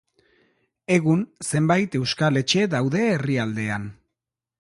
[0.95, 1.19] Egun
[1.49, 3.87] zenbait euskal etxe daude herrialdean.